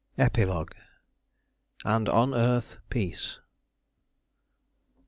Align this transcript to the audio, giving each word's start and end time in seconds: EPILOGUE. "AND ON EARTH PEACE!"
EPILOGUE. 0.17 0.73
"AND 1.85 2.09
ON 2.09 2.33
EARTH 2.33 2.79
PEACE!" 2.89 3.37